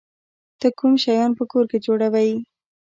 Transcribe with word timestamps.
ته 0.59 0.67
کوم 0.77 0.93
شیان 1.03 1.31
په 1.37 1.43
کور 1.51 1.65
کې 1.71 1.77
جوړوی؟ 1.85 2.31